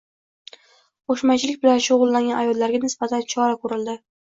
[1.11, 3.99] Qo‘shmachilik bilan shug‘ullangan ayollarga nisbatan chora ko‘rildi